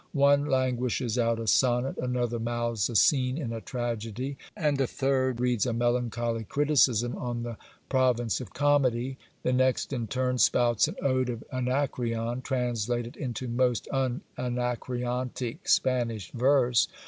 One 0.17 0.47
languishes 0.47 1.19
out 1.19 1.39
a 1.39 1.45
sonnet; 1.45 1.95
another 1.99 2.39
mouths 2.39 2.89
a 2.89 2.95
scene 2.95 3.37
in 3.37 3.53
a 3.53 3.61
tragedy; 3.61 4.35
and 4.57 4.81
a 4.81 4.87
third 4.87 5.39
reads 5.39 5.67
a 5.67 5.73
melan 5.73 6.09
choly 6.09 6.47
criticism 6.49 7.15
on 7.15 7.43
the 7.43 7.57
province 7.87 8.41
of 8.41 8.51
comedy. 8.51 9.19
The 9.43 9.53
next 9.53 9.93
in 9.93 10.07
turn 10.07 10.39
spouts 10.39 10.87
an 10.87 10.95
ode 11.03 11.29
of 11.29 11.43
Anacreon, 11.53 12.41
translated 12.41 13.15
into 13.15 13.47
most 13.47 13.87
un 13.91 14.21
anacreontic 14.39 15.69
Spanish 15.69 16.31
verse. 16.31 16.87